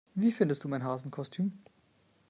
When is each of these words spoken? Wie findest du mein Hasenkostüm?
Wie 0.15 0.31
findest 0.31 0.63
du 0.63 0.67
mein 0.67 0.83
Hasenkostüm? 0.83 1.51